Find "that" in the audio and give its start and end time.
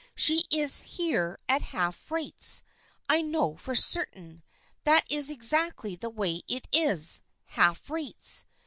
4.83-5.05